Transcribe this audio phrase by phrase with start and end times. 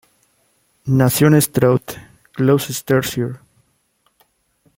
[0.85, 1.81] Nació en Stroud,
[2.35, 3.33] Gloucestershire.